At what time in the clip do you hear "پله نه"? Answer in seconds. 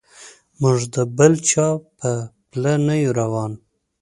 2.49-2.95